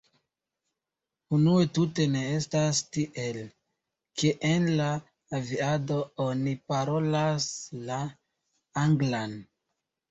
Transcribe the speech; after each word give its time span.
Unue 1.37 1.67
tute 1.77 2.07
ne 2.13 2.23
estas 2.37 2.81
tiel, 2.97 3.39
ke 4.23 4.33
en 4.55 4.67
la 4.81 4.89
aviado 5.43 6.01
oni 6.29 6.59
parolas 6.75 7.53
la 7.93 8.03
anglan. 8.89 9.41